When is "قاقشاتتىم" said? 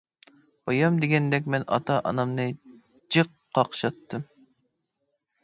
3.59-4.27